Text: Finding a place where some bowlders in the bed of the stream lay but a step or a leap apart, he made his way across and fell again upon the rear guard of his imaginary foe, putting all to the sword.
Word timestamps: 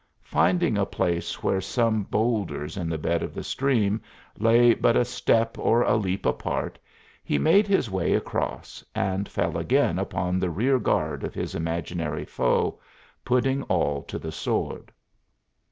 Finding 0.23 0.79
a 0.79 0.85
place 0.87 1.43
where 1.43 1.61
some 1.61 2.01
bowlders 2.01 2.75
in 2.75 2.89
the 2.89 2.97
bed 2.97 3.21
of 3.21 3.35
the 3.35 3.43
stream 3.43 4.01
lay 4.39 4.73
but 4.73 4.95
a 4.95 5.05
step 5.05 5.59
or 5.59 5.83
a 5.83 5.95
leap 5.95 6.25
apart, 6.25 6.79
he 7.23 7.37
made 7.37 7.67
his 7.67 7.87
way 7.87 8.13
across 8.15 8.83
and 8.95 9.29
fell 9.29 9.59
again 9.59 9.99
upon 9.99 10.39
the 10.39 10.49
rear 10.49 10.79
guard 10.79 11.23
of 11.23 11.35
his 11.35 11.53
imaginary 11.53 12.25
foe, 12.25 12.79
putting 13.23 13.61
all 13.65 14.01
to 14.01 14.17
the 14.17 14.31
sword. 14.31 14.91